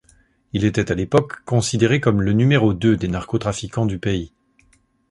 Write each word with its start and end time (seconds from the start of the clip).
Il 0.53 0.65
était 0.65 0.91
à 0.91 0.95
l'époque 0.95 1.43
considéré 1.45 1.99
comme 2.01 2.23
le 2.23 2.33
numéro 2.33 2.73
deux 2.73 2.97
des 2.97 3.07
narco-trafiquants 3.07 3.85
du 3.85 3.99
pays. 3.99 4.33